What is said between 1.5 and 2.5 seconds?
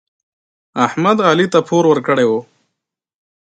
ته پور ورکړی و.